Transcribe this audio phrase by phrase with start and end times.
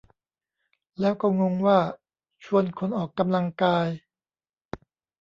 [0.99, 1.79] แล้วก็งงว่า
[2.45, 3.87] "ชวนคนออกกำลังกาย"